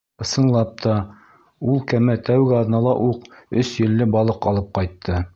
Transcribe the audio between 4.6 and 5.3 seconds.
ҡайтты.